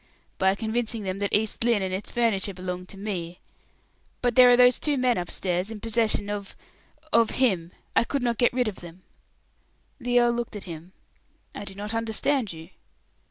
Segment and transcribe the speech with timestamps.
[0.39, 3.39] "By convincing them that East Lynne and its furniture belonged to me.
[4.23, 6.55] But there are those two men upstairs, in possession of
[7.13, 9.03] of him; I could not get rid of them."
[9.99, 10.93] The earl looked at him.
[11.53, 12.71] "I do not understand you."